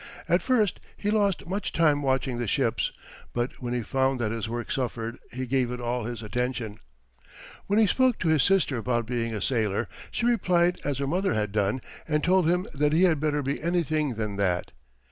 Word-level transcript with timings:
At 0.27 0.41
first 0.41 0.81
he 0.97 1.11
lost 1.11 1.45
much 1.45 1.71
time 1.71 2.01
watching 2.01 2.39
the 2.39 2.47
ships, 2.47 2.91
but 3.33 3.61
when 3.61 3.75
he 3.75 3.83
found 3.83 4.19
that 4.19 4.31
his 4.31 4.49
work 4.49 4.71
suffered, 4.71 5.19
he 5.31 5.45
gave 5.45 5.69
it 5.69 5.79
all 5.79 6.05
his 6.05 6.23
attention. 6.23 6.79
When 7.67 7.77
he 7.77 7.85
spoke 7.85 8.17
to 8.21 8.29
his 8.29 8.41
sister 8.41 8.77
about 8.77 9.05
being 9.05 9.31
a 9.35 9.43
sailor, 9.43 9.87
she 10.09 10.25
replied 10.25 10.81
as 10.83 10.97
her 10.97 11.05
mother 11.05 11.35
had 11.35 11.51
done, 11.51 11.81
and 12.07 12.23
told 12.23 12.49
him 12.49 12.65
that 12.73 12.93
he 12.93 13.03
had 13.03 13.19
better 13.19 13.43
be 13.43 13.61
anything 13.61 14.15
than 14.15 14.37
that. 14.37 14.71